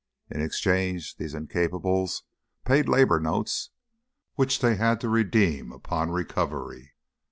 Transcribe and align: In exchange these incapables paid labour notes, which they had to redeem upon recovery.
In 0.31 0.41
exchange 0.41 1.17
these 1.17 1.35
incapables 1.35 2.23
paid 2.65 2.89
labour 2.89 3.19
notes, 3.19 3.69
which 4.33 4.57
they 4.59 4.73
had 4.75 4.99
to 5.01 5.09
redeem 5.09 5.71
upon 5.71 6.09
recovery. 6.09 6.93